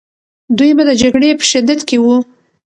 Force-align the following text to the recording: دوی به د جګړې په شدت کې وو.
دوی 0.57 0.71
به 0.77 0.83
د 0.89 0.91
جګړې 1.01 1.29
په 1.39 1.45
شدت 1.51 1.79
کې 1.87 1.97
وو. 2.03 2.17